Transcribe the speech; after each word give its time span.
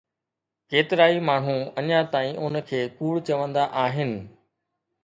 ڪيترائي 0.71 1.19
ماڻهو 1.27 1.57
اڃا 1.81 2.01
تائين 2.13 2.35
ان 2.43 2.61
کي 2.71 2.81
ڪوڙ 2.97 3.13
چوندا 3.27 3.71
آهن 3.87 4.19